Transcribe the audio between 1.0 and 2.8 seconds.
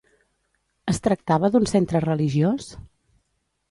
tractava d'un centre religiós?